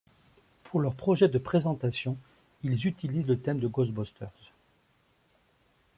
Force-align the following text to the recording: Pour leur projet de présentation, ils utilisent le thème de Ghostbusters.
Pour 0.63 0.79
leur 0.79 0.95
projet 0.95 1.29
de 1.29 1.37
présentation, 1.37 2.17
ils 2.63 2.87
utilisent 2.87 3.27
le 3.27 3.37
thème 3.39 3.59
de 3.59 3.67
Ghostbusters. 3.67 4.51